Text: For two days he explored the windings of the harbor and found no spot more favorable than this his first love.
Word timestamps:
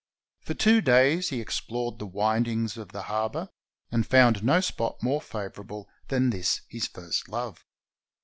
For 0.39 0.55
two 0.55 0.81
days 0.81 1.29
he 1.29 1.39
explored 1.39 1.99
the 1.99 2.07
windings 2.07 2.75
of 2.75 2.91
the 2.91 3.03
harbor 3.03 3.49
and 3.91 4.03
found 4.03 4.43
no 4.43 4.59
spot 4.59 4.95
more 5.03 5.21
favorable 5.21 5.87
than 6.07 6.31
this 6.31 6.61
his 6.67 6.87
first 6.87 7.29
love. 7.29 7.63